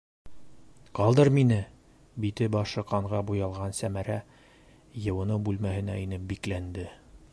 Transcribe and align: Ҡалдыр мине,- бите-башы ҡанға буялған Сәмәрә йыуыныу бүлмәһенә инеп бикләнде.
Ҡалдыр 0.99 1.29
мине,- 1.35 1.59
бите-башы 2.25 2.85
ҡанға 2.93 3.19
буялған 3.27 3.77
Сәмәрә 3.81 4.17
йыуыныу 5.03 5.47
бүлмәһенә 5.51 5.99
инеп 6.07 6.27
бикләнде. 6.33 6.89